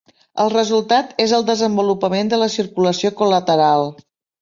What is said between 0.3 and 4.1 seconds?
El resultat és el desenvolupament de la circulació col·lateral.